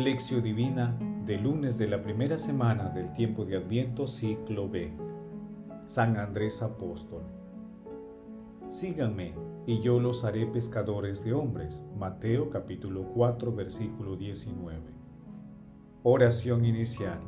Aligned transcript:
Lección 0.00 0.42
Divina 0.42 0.96
de 1.26 1.36
lunes 1.36 1.76
de 1.76 1.86
la 1.86 2.02
primera 2.02 2.38
semana 2.38 2.88
del 2.88 3.12
tiempo 3.12 3.44
de 3.44 3.58
Adviento, 3.58 4.06
ciclo 4.06 4.66
B. 4.66 4.94
San 5.84 6.16
Andrés 6.16 6.62
Apóstol. 6.62 7.22
Síganme 8.70 9.34
y 9.66 9.80
yo 9.82 10.00
los 10.00 10.24
haré 10.24 10.46
pescadores 10.46 11.22
de 11.22 11.34
hombres. 11.34 11.84
Mateo 11.98 12.48
capítulo 12.48 13.10
4 13.12 13.52
versículo 13.52 14.16
19. 14.16 14.80
Oración 16.02 16.64
inicial. 16.64 17.20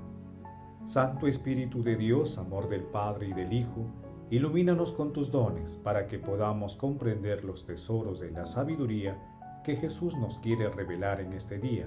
Santo 0.86 1.26
Espíritu 1.26 1.82
de 1.82 1.96
Dios, 1.96 2.38
amor 2.38 2.70
del 2.70 2.84
Padre 2.84 3.28
y 3.28 3.32
del 3.34 3.52
Hijo, 3.52 3.84
ilumínanos 4.30 4.92
con 4.92 5.12
tus 5.12 5.30
dones 5.30 5.76
para 5.76 6.06
que 6.06 6.18
podamos 6.18 6.76
comprender 6.76 7.44
los 7.44 7.66
tesoros 7.66 8.20
de 8.20 8.30
la 8.30 8.46
sabiduría 8.46 9.60
que 9.62 9.76
Jesús 9.76 10.16
nos 10.16 10.38
quiere 10.38 10.70
revelar 10.70 11.20
en 11.20 11.34
este 11.34 11.58
día 11.58 11.86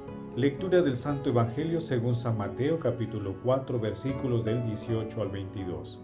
Lectura 0.37 0.81
del 0.81 0.95
Santo 0.95 1.29
Evangelio 1.29 1.81
según 1.81 2.15
San 2.15 2.37
Mateo 2.37 2.79
capítulo 2.79 3.35
4 3.43 3.81
versículos 3.81 4.45
del 4.45 4.65
18 4.65 5.21
al 5.21 5.27
22. 5.27 6.01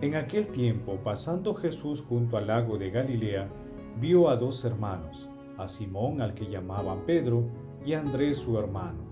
En 0.00 0.16
aquel 0.16 0.48
tiempo, 0.48 0.98
pasando 1.04 1.54
Jesús 1.54 2.02
junto 2.02 2.36
al 2.36 2.48
lago 2.48 2.76
de 2.76 2.90
Galilea, 2.90 3.48
vio 4.00 4.28
a 4.28 4.34
dos 4.34 4.64
hermanos, 4.64 5.28
a 5.58 5.68
Simón 5.68 6.20
al 6.20 6.34
que 6.34 6.50
llamaban 6.50 7.06
Pedro 7.06 7.44
y 7.86 7.92
a 7.92 8.00
Andrés 8.00 8.38
su 8.38 8.58
hermano, 8.58 9.04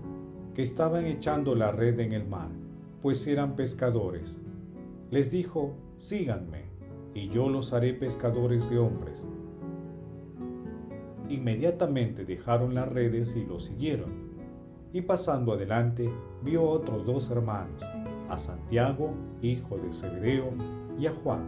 que 0.53 0.63
estaban 0.63 1.05
echando 1.05 1.55
la 1.55 1.71
red 1.71 1.97
en 2.01 2.11
el 2.11 2.27
mar, 2.27 2.49
pues 3.01 3.25
eran 3.25 3.55
pescadores. 3.55 4.41
Les 5.11 5.31
dijo, 5.31 5.77
síganme, 5.97 6.65
y 7.13 7.29
yo 7.29 7.47
los 7.47 7.71
haré 7.71 7.93
pescadores 7.93 8.69
de 8.69 8.79
hombres. 8.79 9.25
Inmediatamente 11.29 12.25
dejaron 12.25 12.73
las 12.73 12.89
redes 12.89 13.35
y 13.35 13.45
lo 13.45 13.59
siguieron. 13.59 14.29
Y 14.91 15.01
pasando 15.01 15.53
adelante, 15.53 16.09
vio 16.43 16.61
a 16.61 16.71
otros 16.71 17.05
dos 17.05 17.29
hermanos, 17.29 17.83
a 18.27 18.37
Santiago, 18.39 19.13
hijo 19.41 19.77
de 19.77 19.93
Zebedeo, 19.93 20.51
y 20.97 21.05
a 21.05 21.13
Juan, 21.13 21.45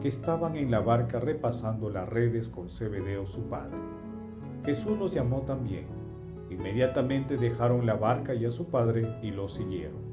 que 0.00 0.06
estaban 0.06 0.56
en 0.56 0.70
la 0.70 0.78
barca 0.78 1.18
repasando 1.18 1.90
las 1.90 2.08
redes 2.08 2.48
con 2.48 2.70
Zebedeo 2.70 3.26
su 3.26 3.42
padre. 3.48 3.76
Jesús 4.64 4.96
los 4.98 5.12
llamó 5.12 5.42
también. 5.42 5.86
Inmediatamente 6.48 7.36
dejaron 7.36 7.84
la 7.84 7.94
barca 7.94 8.32
y 8.34 8.44
a 8.44 8.50
su 8.50 8.66
padre 8.66 9.18
y 9.22 9.32
lo 9.32 9.48
siguieron. 9.48 10.06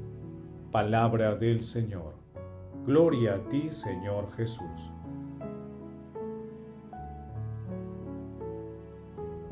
Palabra 0.72 1.36
del 1.36 1.62
Señor. 1.62 2.14
Gloria 2.84 3.34
a 3.34 3.48
ti, 3.48 3.68
Señor 3.70 4.30
Jesús. 4.32 4.92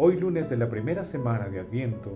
Hoy 0.05 0.17
lunes 0.17 0.51
de 0.51 0.57
la 0.57 0.69
primera 0.69 1.05
semana 1.05 1.49
de 1.49 1.61
Adviento, 1.61 2.11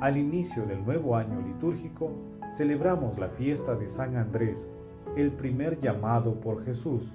al 0.00 0.16
inicio 0.16 0.64
del 0.64 0.82
nuevo 0.82 1.14
año 1.14 1.38
litúrgico, 1.42 2.12
celebramos 2.50 3.18
la 3.18 3.28
fiesta 3.28 3.74
de 3.74 3.90
San 3.90 4.16
Andrés, 4.16 4.66
el 5.18 5.32
primer 5.32 5.78
llamado 5.78 6.40
por 6.40 6.64
Jesús. 6.64 7.12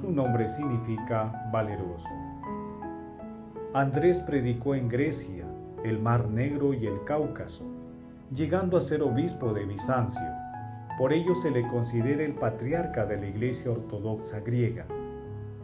Su 0.00 0.12
nombre 0.12 0.48
significa 0.48 1.50
valeroso. 1.52 2.08
Andrés 3.74 4.20
predicó 4.20 4.76
en 4.76 4.88
Grecia, 4.88 5.44
el 5.82 5.98
Mar 5.98 6.28
Negro 6.28 6.72
y 6.72 6.86
el 6.86 7.02
Cáucaso, 7.02 7.64
llegando 8.32 8.76
a 8.76 8.80
ser 8.80 9.02
obispo 9.02 9.52
de 9.52 9.64
Bizancio. 9.64 10.28
Por 10.98 11.12
ello 11.12 11.34
se 11.34 11.50
le 11.50 11.66
considera 11.66 12.22
el 12.22 12.34
patriarca 12.34 13.06
de 13.06 13.18
la 13.18 13.26
Iglesia 13.26 13.72
Ortodoxa 13.72 14.38
griega 14.38 14.86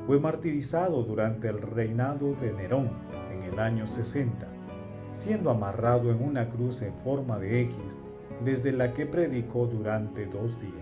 fue 0.09 0.19
martirizado 0.19 1.03
durante 1.03 1.49
el 1.49 1.61
reinado 1.61 2.35
de 2.37 2.51
Nerón 2.55 2.89
en 3.31 3.43
el 3.43 3.59
año 3.59 3.87
60, 3.87 4.49
siendo 5.13 5.51
amarrado 5.51 6.11
en 6.11 6.23
una 6.23 6.49
cruz 6.49 6.81
en 6.81 6.95
forma 6.95 7.39
de 7.39 7.61
X 7.61 7.77
desde 8.43 8.73
la 8.73 8.95
que 8.95 9.05
predicó 9.05 9.67
durante 9.67 10.25
dos 10.25 10.59
días. 10.59 10.73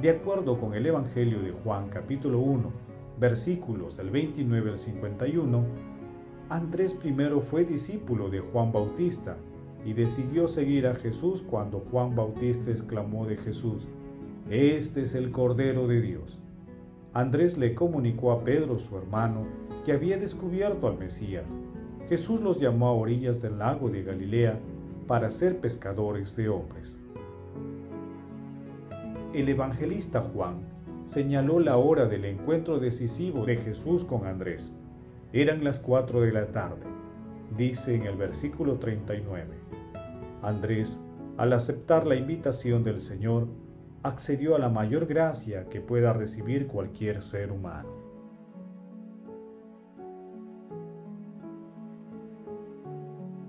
De 0.00 0.10
acuerdo 0.10 0.60
con 0.60 0.74
el 0.74 0.86
Evangelio 0.86 1.42
de 1.42 1.50
Juan 1.50 1.88
capítulo 1.88 2.38
1, 2.38 2.70
versículos 3.18 3.96
del 3.96 4.10
29 4.10 4.70
al 4.70 4.78
51, 4.78 5.64
Andrés 6.50 6.94
primero 6.94 7.40
fue 7.40 7.64
discípulo 7.64 8.30
de 8.30 8.38
Juan 8.38 8.70
Bautista 8.70 9.36
y 9.84 9.92
decidió 9.92 10.46
seguir 10.46 10.86
a 10.86 10.94
Jesús 10.94 11.42
cuando 11.42 11.80
Juan 11.80 12.14
Bautista 12.14 12.70
exclamó 12.70 13.26
de 13.26 13.38
Jesús, 13.38 13.88
Este 14.48 15.00
es 15.00 15.16
el 15.16 15.32
Cordero 15.32 15.88
de 15.88 16.00
Dios. 16.00 16.40
Andrés 17.14 17.56
le 17.56 17.76
comunicó 17.76 18.32
a 18.32 18.42
Pedro, 18.42 18.76
su 18.80 18.98
hermano, 18.98 19.46
que 19.84 19.92
había 19.92 20.18
descubierto 20.18 20.88
al 20.88 20.98
Mesías. 20.98 21.54
Jesús 22.08 22.40
los 22.40 22.60
llamó 22.60 22.88
a 22.88 22.92
orillas 22.92 23.40
del 23.40 23.58
lago 23.58 23.88
de 23.88 24.02
Galilea 24.02 24.58
para 25.06 25.30
ser 25.30 25.60
pescadores 25.60 26.34
de 26.34 26.48
hombres. 26.48 26.98
El 29.32 29.48
evangelista 29.48 30.22
Juan 30.22 30.56
señaló 31.06 31.60
la 31.60 31.76
hora 31.76 32.06
del 32.06 32.24
encuentro 32.24 32.80
decisivo 32.80 33.44
de 33.46 33.58
Jesús 33.58 34.04
con 34.04 34.26
Andrés. 34.26 34.72
Eran 35.32 35.62
las 35.62 35.78
cuatro 35.78 36.20
de 36.20 36.32
la 36.32 36.46
tarde, 36.48 36.82
dice 37.56 37.94
en 37.94 38.02
el 38.02 38.16
versículo 38.16 38.78
39. 38.78 39.54
Andrés, 40.42 41.00
al 41.36 41.52
aceptar 41.52 42.06
la 42.08 42.16
invitación 42.16 42.82
del 42.82 43.00
Señor, 43.00 43.46
accedió 44.04 44.54
a 44.54 44.58
la 44.58 44.68
mayor 44.68 45.06
gracia 45.06 45.66
que 45.70 45.80
pueda 45.80 46.12
recibir 46.12 46.66
cualquier 46.66 47.22
ser 47.22 47.50
humano. 47.50 47.88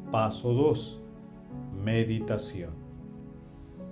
Paso 0.09 0.53
2. 0.53 1.01
Meditación. 1.83 2.71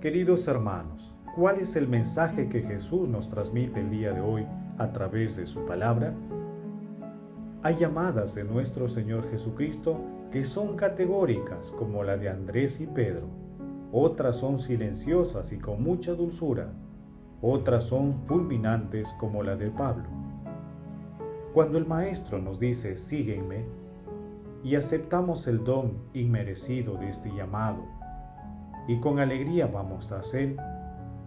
Queridos 0.00 0.48
hermanos, 0.48 1.14
¿cuál 1.36 1.58
es 1.58 1.76
el 1.76 1.86
mensaje 1.86 2.48
que 2.48 2.62
Jesús 2.62 3.10
nos 3.10 3.28
transmite 3.28 3.80
el 3.80 3.90
día 3.90 4.14
de 4.14 4.22
hoy 4.22 4.46
a 4.78 4.90
través 4.90 5.36
de 5.36 5.44
su 5.44 5.66
palabra? 5.66 6.14
Hay 7.62 7.76
llamadas 7.76 8.34
de 8.34 8.44
nuestro 8.44 8.88
Señor 8.88 9.28
Jesucristo 9.30 10.00
que 10.30 10.44
son 10.44 10.76
categóricas 10.76 11.72
como 11.72 12.02
la 12.04 12.16
de 12.16 12.30
Andrés 12.30 12.80
y 12.80 12.86
Pedro 12.86 13.43
otras 13.96 14.34
son 14.34 14.58
silenciosas 14.58 15.52
y 15.52 15.58
con 15.58 15.80
mucha 15.80 16.14
dulzura, 16.14 16.72
otras 17.40 17.84
son 17.84 18.22
fulminantes 18.24 19.14
como 19.20 19.44
la 19.44 19.54
de 19.54 19.70
Pablo. 19.70 20.08
Cuando 21.52 21.78
el 21.78 21.86
Maestro 21.86 22.40
nos 22.40 22.58
dice, 22.58 22.96
sígueme, 22.96 23.66
y 24.64 24.74
aceptamos 24.74 25.46
el 25.46 25.62
don 25.62 25.98
inmerecido 26.12 26.96
de 26.96 27.08
este 27.08 27.30
llamado, 27.30 27.84
y 28.88 28.98
con 28.98 29.20
alegría 29.20 29.68
vamos 29.68 30.10
a 30.10 30.18
hacer, 30.18 30.56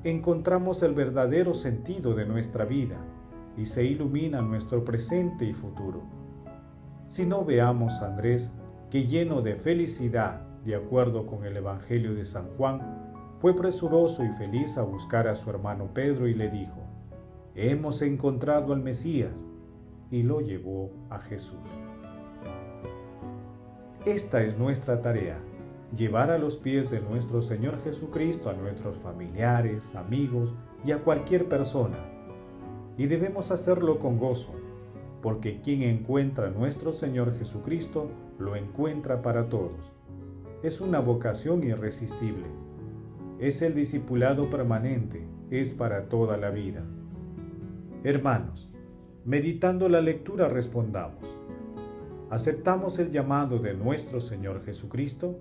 encontramos 0.04 0.84
el 0.84 0.94
verdadero 0.94 1.54
sentido 1.54 2.16
de 2.16 2.26
nuestra 2.26 2.66
vida 2.66 2.98
y 3.56 3.64
se 3.64 3.86
ilumina 3.86 4.42
nuestro 4.42 4.84
presente 4.84 5.46
y 5.46 5.54
futuro. 5.54 6.02
Si 7.08 7.26
no 7.26 7.46
veamos 7.46 8.02
Andrés, 8.02 8.52
que 8.90 9.08
lleno 9.08 9.42
de 9.42 9.56
felicidad 9.56 10.47
de 10.68 10.76
acuerdo 10.76 11.26
con 11.26 11.46
el 11.46 11.56
Evangelio 11.56 12.14
de 12.14 12.26
San 12.26 12.50
Juan, 12.50 12.82
fue 13.40 13.56
presuroso 13.56 14.26
y 14.26 14.34
feliz 14.34 14.78
a 14.78 14.82
buscar 14.82 15.30
a 15.30 15.36
su 15.36 15.50
hermano 15.50 15.94
Pedro 15.94 16.28
y 16.28 16.34
le 16.34 16.50
dijo, 16.50 16.82
Hemos 17.56 18.02
encontrado 18.02 18.74
al 18.74 18.82
Mesías, 18.82 19.32
y 20.12 20.24
lo 20.24 20.42
llevó 20.42 20.92
a 21.10 21.20
Jesús. 21.20 21.70
Esta 24.06 24.44
es 24.44 24.58
nuestra 24.58 25.02
tarea, 25.02 25.40
llevar 25.96 26.32
a 26.32 26.38
los 26.38 26.58
pies 26.58 26.92
de 26.92 27.00
nuestro 27.00 27.42
Señor 27.42 27.82
Jesucristo 27.82 28.50
a 28.50 28.54
nuestros 28.54 28.98
familiares, 28.98 29.96
amigos 29.96 30.54
y 30.84 30.92
a 30.92 31.02
cualquier 31.02 31.48
persona. 31.48 31.98
Y 32.98 33.06
debemos 33.06 33.52
hacerlo 33.52 34.00
con 34.00 34.18
gozo, 34.18 34.52
porque 35.22 35.62
quien 35.62 35.84
encuentra 35.84 36.48
a 36.48 36.52
nuestro 36.52 36.92
Señor 36.92 37.38
Jesucristo, 37.38 38.10
lo 38.38 38.58
encuentra 38.58 39.22
para 39.22 39.48
todos 39.48 39.97
es 40.64 40.82
una 40.82 41.00
vocación 41.00 41.64
irresistible. 41.64 42.46
Es 43.40 43.62
el 43.62 43.76
discipulado 43.76 44.50
permanente, 44.50 45.28
es 45.52 45.72
para 45.74 46.10
toda 46.10 46.38
la 46.38 46.50
vida. 46.50 46.84
Hermanos, 48.04 48.70
meditando 49.24 49.88
la 49.88 50.02
lectura 50.02 50.50
respondamos, 50.50 51.38
¿aceptamos 52.30 52.98
el 52.98 53.12
llamado 53.12 53.60
de 53.60 53.76
nuestro 53.76 54.20
Señor 54.20 54.64
Jesucristo? 54.66 55.40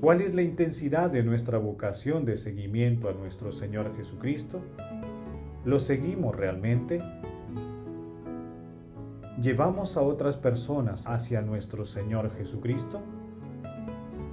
¿Cuál 0.00 0.20
es 0.20 0.34
la 0.34 0.42
intensidad 0.42 1.10
de 1.10 1.24
nuestra 1.24 1.58
vocación 1.58 2.24
de 2.24 2.36
seguimiento 2.36 3.08
a 3.08 3.14
nuestro 3.14 3.50
Señor 3.50 3.96
Jesucristo? 3.96 4.60
¿Lo 5.64 5.80
seguimos 5.80 6.36
realmente? 6.36 7.00
¿Llevamos 9.42 9.96
a 9.96 10.02
otras 10.02 10.36
personas 10.36 11.06
hacia 11.08 11.42
nuestro 11.42 11.84
Señor 11.84 12.30
Jesucristo? 12.36 13.02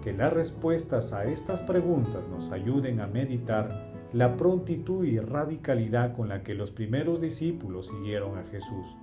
Que 0.05 0.13
las 0.13 0.31
respuestas 0.31 1.13
a 1.13 1.25
estas 1.25 1.63
preguntas 1.63 2.27
nos 2.27 2.51
ayuden 2.51 2.99
a 2.99 3.07
meditar 3.07 3.69
la 4.13 4.37
prontitud 4.37 5.03
y 5.03 5.19
radicalidad 5.19 6.15
con 6.15 6.29
la 6.29 6.43
que 6.43 6.53
los 6.53 6.69
primeros 6.69 7.19
discípulos 7.19 7.87
siguieron 7.87 8.37
a 8.37 8.43
Jesús. 8.43 8.95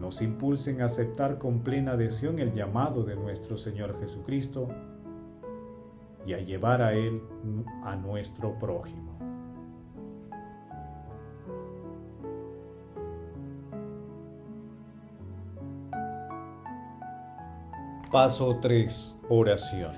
Nos 0.00 0.20
impulsen 0.20 0.82
a 0.82 0.86
aceptar 0.86 1.38
con 1.38 1.60
plena 1.60 1.92
adhesión 1.92 2.40
el 2.40 2.52
llamado 2.52 3.04
de 3.04 3.14
nuestro 3.14 3.56
Señor 3.56 4.00
Jesucristo 4.00 4.66
y 6.26 6.32
a 6.32 6.40
llevar 6.40 6.82
a 6.82 6.94
Él 6.94 7.22
a 7.84 7.94
nuestro 7.94 8.58
prójimo. 8.58 9.31
Paso 18.12 18.58
3. 18.60 19.14
Oración. 19.30 19.92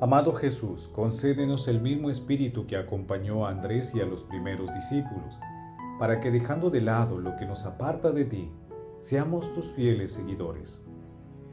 Amado 0.00 0.32
Jesús, 0.32 0.88
concédenos 0.88 1.68
el 1.68 1.82
mismo 1.82 2.08
espíritu 2.08 2.66
que 2.66 2.78
acompañó 2.78 3.46
a 3.46 3.50
Andrés 3.50 3.94
y 3.94 4.00
a 4.00 4.06
los 4.06 4.24
primeros 4.24 4.74
discípulos, 4.74 5.38
para 5.98 6.20
que 6.20 6.30
dejando 6.30 6.70
de 6.70 6.80
lado 6.80 7.18
lo 7.18 7.36
que 7.36 7.44
nos 7.44 7.66
aparta 7.66 8.12
de 8.12 8.24
ti, 8.24 8.50
seamos 9.00 9.52
tus 9.52 9.72
fieles 9.72 10.14
seguidores. 10.14 10.82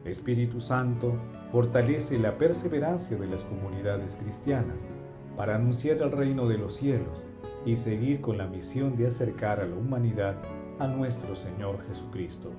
Espíritu 0.06 0.62
Santo, 0.62 1.14
fortalece 1.52 2.18
la 2.18 2.38
perseverancia 2.38 3.18
de 3.18 3.28
las 3.28 3.44
comunidades 3.44 4.16
cristianas 4.16 4.88
para 5.36 5.56
anunciar 5.56 5.98
el 5.98 6.14
reino 6.14 6.48
de 6.48 6.58
los 6.58 6.76
cielos 6.76 7.22
y 7.66 7.76
seguir 7.76 8.22
con 8.22 8.38
la 8.38 8.48
misión 8.48 8.96
de 8.96 9.08
acercar 9.08 9.60
a 9.60 9.66
la 9.66 9.76
humanidad 9.76 10.38
a 10.80 10.88
nuestro 10.88 11.36
Señor 11.36 11.86
Jesucristo. 11.86 12.54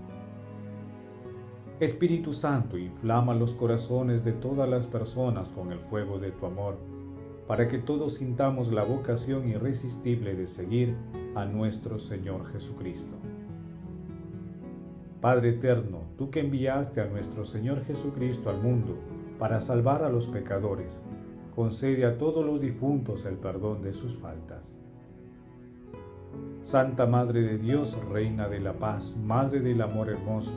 Espíritu 1.84 2.32
Santo, 2.32 2.78
inflama 2.78 3.34
los 3.34 3.54
corazones 3.54 4.24
de 4.24 4.32
todas 4.32 4.68
las 4.68 4.86
personas 4.86 5.50
con 5.50 5.70
el 5.70 5.80
fuego 5.80 6.18
de 6.18 6.30
tu 6.30 6.46
amor, 6.46 6.78
para 7.46 7.68
que 7.68 7.78
todos 7.78 8.14
sintamos 8.14 8.72
la 8.72 8.84
vocación 8.84 9.48
irresistible 9.48 10.34
de 10.34 10.46
seguir 10.46 10.96
a 11.34 11.44
nuestro 11.44 11.98
Señor 11.98 12.46
Jesucristo. 12.52 13.14
Padre 15.20 15.50
eterno, 15.50 16.02
tú 16.16 16.30
que 16.30 16.40
enviaste 16.40 17.00
a 17.00 17.06
nuestro 17.06 17.44
Señor 17.44 17.84
Jesucristo 17.84 18.50
al 18.50 18.62
mundo 18.62 18.98
para 19.38 19.60
salvar 19.60 20.02
a 20.04 20.08
los 20.08 20.26
pecadores, 20.26 21.02
concede 21.54 22.06
a 22.06 22.16
todos 22.16 22.44
los 22.44 22.60
difuntos 22.60 23.24
el 23.26 23.36
perdón 23.36 23.82
de 23.82 23.92
sus 23.92 24.16
faltas. 24.16 24.74
Santa 26.62 27.04
Madre 27.06 27.42
de 27.42 27.58
Dios, 27.58 27.98
Reina 28.10 28.48
de 28.48 28.60
la 28.60 28.72
Paz, 28.72 29.16
Madre 29.22 29.60
del 29.60 29.82
Amor 29.82 30.08
Hermoso, 30.08 30.54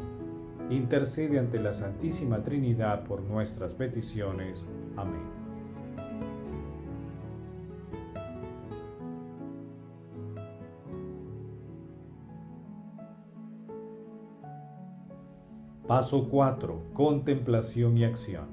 intercede 0.69 1.39
ante 1.39 1.59
la 1.59 1.73
Santísima 1.73 2.43
Trinidad 2.43 3.03
por 3.03 3.21
nuestras 3.21 3.73
peticiones. 3.73 4.67
Amén. 4.95 5.37
Paso 15.87 16.27
4. 16.27 16.93
Contemplación 16.93 17.97
y 17.97 18.03
acción. 18.03 18.47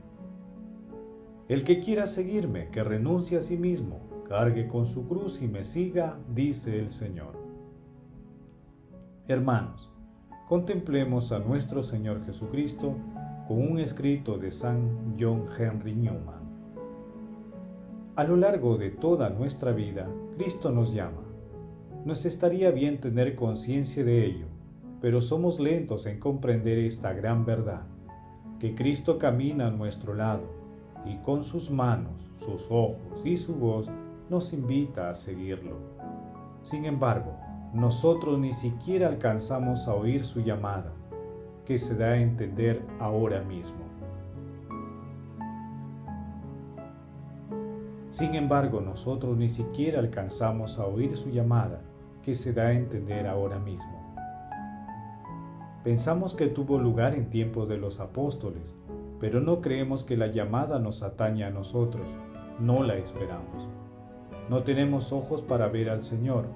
El 1.48 1.64
que 1.64 1.80
quiera 1.80 2.06
seguirme, 2.06 2.70
que 2.70 2.84
renuncie 2.84 3.36
a 3.36 3.42
sí 3.42 3.56
mismo, 3.56 4.24
cargue 4.28 4.68
con 4.68 4.86
su 4.86 5.08
cruz 5.08 5.42
y 5.42 5.48
me 5.48 5.64
siga, 5.64 6.18
dice 6.32 6.78
el 6.78 6.90
Señor. 6.90 7.36
Hermanos, 9.26 9.93
contemplemos 10.48 11.32
a 11.32 11.38
nuestro 11.38 11.82
Señor 11.82 12.24
Jesucristo 12.24 12.94
con 13.48 13.58
un 13.58 13.78
escrito 13.78 14.36
de 14.36 14.50
San 14.50 15.16
John 15.18 15.46
Henry 15.58 15.94
Newman. 15.94 16.44
A 18.16 18.24
lo 18.24 18.36
largo 18.36 18.76
de 18.76 18.90
toda 18.90 19.30
nuestra 19.30 19.72
vida, 19.72 20.08
Cristo 20.36 20.70
nos 20.70 20.92
llama. 20.92 21.22
Nos 22.04 22.26
estaría 22.26 22.70
bien 22.70 23.00
tener 23.00 23.34
conciencia 23.34 24.04
de 24.04 24.24
ello, 24.26 24.46
pero 25.00 25.22
somos 25.22 25.58
lentos 25.58 26.06
en 26.06 26.20
comprender 26.20 26.78
esta 26.78 27.12
gran 27.12 27.46
verdad, 27.46 27.86
que 28.60 28.74
Cristo 28.74 29.18
camina 29.18 29.68
a 29.68 29.70
nuestro 29.70 30.14
lado 30.14 30.44
y 31.06 31.16
con 31.16 31.44
sus 31.44 31.70
manos, 31.70 32.30
sus 32.36 32.66
ojos 32.70 33.22
y 33.24 33.36
su 33.36 33.54
voz 33.54 33.90
nos 34.28 34.52
invita 34.52 35.08
a 35.08 35.14
seguirlo. 35.14 35.78
Sin 36.62 36.84
embargo, 36.84 37.36
nosotros 37.74 38.38
ni 38.38 38.52
siquiera 38.52 39.08
alcanzamos 39.08 39.88
a 39.88 39.94
oír 39.94 40.22
su 40.22 40.40
llamada, 40.40 40.92
que 41.64 41.76
se 41.76 41.96
da 41.96 42.12
a 42.12 42.20
entender 42.20 42.86
ahora 43.00 43.42
mismo. 43.42 43.82
Sin 48.10 48.36
embargo, 48.36 48.80
nosotros 48.80 49.36
ni 49.36 49.48
siquiera 49.48 49.98
alcanzamos 49.98 50.78
a 50.78 50.86
oír 50.86 51.16
su 51.16 51.30
llamada, 51.30 51.82
que 52.22 52.32
se 52.32 52.52
da 52.52 52.68
a 52.68 52.72
entender 52.74 53.26
ahora 53.26 53.58
mismo. 53.58 53.92
Pensamos 55.82 56.36
que 56.36 56.46
tuvo 56.46 56.78
lugar 56.78 57.14
en 57.14 57.28
tiempos 57.28 57.68
de 57.68 57.76
los 57.76 57.98
apóstoles, 57.98 58.72
pero 59.18 59.40
no 59.40 59.60
creemos 59.60 60.04
que 60.04 60.16
la 60.16 60.28
llamada 60.28 60.78
nos 60.78 61.02
atañe 61.02 61.42
a 61.42 61.50
nosotros, 61.50 62.06
no 62.60 62.84
la 62.84 62.94
esperamos. 62.94 63.68
No 64.48 64.62
tenemos 64.62 65.10
ojos 65.10 65.42
para 65.42 65.66
ver 65.66 65.90
al 65.90 66.02
Señor, 66.02 66.46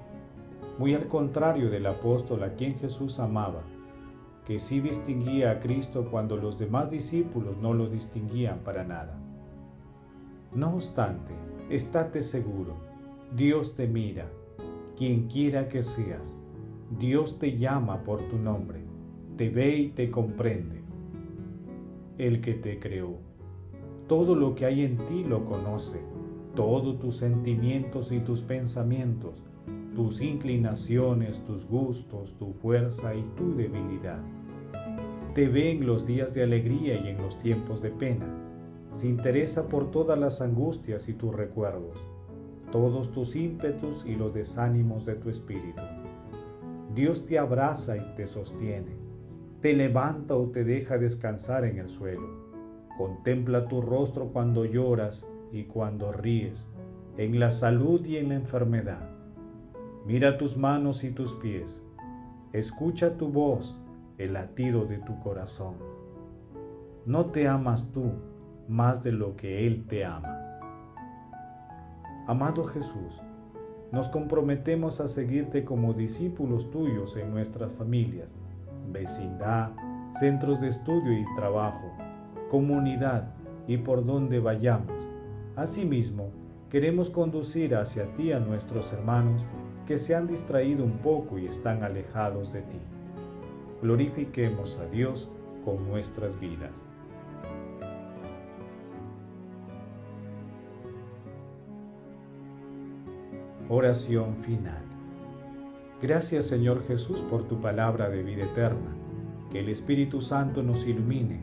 muy 0.79 0.95
al 0.95 1.07
contrario 1.07 1.69
del 1.69 1.85
apóstol 1.87 2.41
a 2.41 2.53
quien 2.53 2.75
Jesús 2.75 3.19
amaba, 3.19 3.63
que 4.45 4.59
sí 4.59 4.79
distinguía 4.79 5.51
a 5.51 5.59
Cristo 5.59 6.07
cuando 6.09 6.37
los 6.37 6.57
demás 6.57 6.89
discípulos 6.89 7.57
no 7.57 7.73
lo 7.73 7.89
distinguían 7.89 8.59
para 8.59 8.85
nada. 8.85 9.19
No 10.53 10.75
obstante, 10.75 11.33
estate 11.69 12.21
seguro, 12.21 12.77
Dios 13.35 13.75
te 13.75 13.89
mira, 13.89 14.31
quien 14.95 15.27
quiera 15.27 15.67
que 15.67 15.83
seas, 15.83 16.33
Dios 16.97 17.39
te 17.39 17.57
llama 17.57 18.05
por 18.05 18.21
tu 18.29 18.37
nombre, 18.37 18.79
te 19.35 19.49
ve 19.49 19.75
y 19.75 19.89
te 19.89 20.09
comprende. 20.09 20.81
El 22.17 22.39
que 22.39 22.53
te 22.53 22.79
creó, 22.79 23.17
todo 24.07 24.33
lo 24.33 24.55
que 24.55 24.65
hay 24.65 24.85
en 24.85 24.95
ti 25.05 25.25
lo 25.25 25.43
conoce, 25.43 25.99
todos 26.55 26.99
tus 26.99 27.17
sentimientos 27.17 28.13
y 28.13 28.21
tus 28.21 28.43
pensamientos, 28.43 29.43
tus 29.99 30.21
inclinaciones, 30.21 31.43
tus 31.43 31.65
gustos, 31.65 32.33
tu 32.39 32.53
fuerza 32.53 33.13
y 33.15 33.21
tu 33.35 33.53
debilidad. 33.53 34.21
Te 35.35 35.49
ve 35.49 35.71
en 35.71 35.85
los 35.85 36.07
días 36.07 36.33
de 36.33 36.41
alegría 36.41 36.95
y 36.95 37.09
en 37.09 37.17
los 37.17 37.37
tiempos 37.37 37.81
de 37.81 37.89
pena. 37.89 38.25
Se 38.93 39.09
interesa 39.09 39.67
por 39.67 39.91
todas 39.91 40.17
las 40.17 40.39
angustias 40.39 41.09
y 41.09 41.13
tus 41.15 41.35
recuerdos, 41.35 42.07
todos 42.71 43.11
tus 43.11 43.35
ímpetus 43.35 44.05
y 44.07 44.15
los 44.15 44.33
desánimos 44.33 45.03
de 45.03 45.15
tu 45.15 45.29
espíritu. 45.29 45.81
Dios 46.95 47.25
te 47.25 47.37
abraza 47.37 47.97
y 47.97 48.15
te 48.15 48.25
sostiene, 48.25 48.95
te 49.59 49.73
levanta 49.73 50.33
o 50.33 50.47
te 50.47 50.63
deja 50.63 50.97
descansar 50.97 51.65
en 51.65 51.77
el 51.77 51.89
suelo. 51.89 52.55
Contempla 52.97 53.67
tu 53.67 53.81
rostro 53.81 54.31
cuando 54.31 54.63
lloras 54.63 55.25
y 55.51 55.65
cuando 55.65 56.13
ríes, 56.13 56.65
en 57.17 57.37
la 57.37 57.51
salud 57.51 58.05
y 58.05 58.15
en 58.15 58.29
la 58.29 58.35
enfermedad 58.35 59.08
Mira 60.09 60.39
tus 60.39 60.57
manos 60.57 61.03
y 61.03 61.11
tus 61.11 61.35
pies. 61.35 61.83
Escucha 62.51 63.15
tu 63.15 63.27
voz, 63.27 63.79
el 64.17 64.33
latido 64.33 64.85
de 64.85 64.97
tu 64.97 65.19
corazón. 65.19 65.75
No 67.05 67.27
te 67.27 67.47
amas 67.47 67.91
tú 67.91 68.13
más 68.67 69.03
de 69.03 69.11
lo 69.11 69.35
que 69.35 69.67
Él 69.67 69.85
te 69.85 70.03
ama. 70.03 70.35
Amado 72.25 72.63
Jesús, 72.63 73.21
nos 73.91 74.07
comprometemos 74.07 74.99
a 74.99 75.07
seguirte 75.07 75.63
como 75.63 75.93
discípulos 75.93 76.71
tuyos 76.71 77.15
en 77.15 77.29
nuestras 77.29 77.71
familias, 77.71 78.33
vecindad, 78.91 79.73
centros 80.19 80.59
de 80.59 80.69
estudio 80.69 81.13
y 81.13 81.35
trabajo, 81.35 81.87
comunidad 82.49 83.35
y 83.67 83.77
por 83.77 84.03
donde 84.03 84.39
vayamos. 84.39 85.07
Asimismo, 85.55 86.31
queremos 86.71 87.11
conducir 87.11 87.75
hacia 87.75 88.11
ti 88.15 88.31
a 88.31 88.39
nuestros 88.39 88.91
hermanos 88.91 89.47
que 89.89 89.97
se 89.97 90.13
han 90.13 90.27
distraído 90.27 90.85
un 90.85 90.99
poco 90.99 91.39
y 91.39 91.47
están 91.47 91.81
alejados 91.81 92.53
de 92.53 92.61
ti. 92.61 92.77
Glorifiquemos 93.81 94.77
a 94.77 94.85
Dios 94.85 95.27
con 95.65 95.87
nuestras 95.89 96.39
vidas. 96.39 96.69
Oración 103.67 104.35
final. 104.35 104.83
Gracias 106.03 106.45
Señor 106.45 106.85
Jesús 106.85 107.23
por 107.23 107.47
tu 107.47 107.59
palabra 107.59 108.11
de 108.11 108.21
vida 108.21 108.43
eterna. 108.43 108.95
Que 109.49 109.61
el 109.61 109.69
Espíritu 109.69 110.21
Santo 110.21 110.61
nos 110.61 110.85
ilumine 110.85 111.39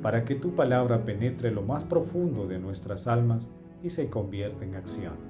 para 0.00 0.24
que 0.24 0.36
tu 0.36 0.54
palabra 0.54 1.04
penetre 1.04 1.50
lo 1.50 1.60
más 1.60 1.84
profundo 1.84 2.46
de 2.46 2.58
nuestras 2.58 3.06
almas 3.06 3.50
y 3.82 3.90
se 3.90 4.08
convierta 4.08 4.64
en 4.64 4.76
acción. 4.76 5.29